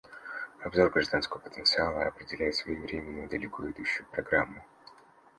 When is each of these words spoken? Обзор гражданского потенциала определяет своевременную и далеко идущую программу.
Обзор 0.63 0.89
гражданского 0.89 1.37
потенциала 1.41 2.07
определяет 2.07 2.55
своевременную 2.55 3.25
и 3.25 3.29
далеко 3.29 3.69
идущую 3.69 4.07
программу. 4.09 4.65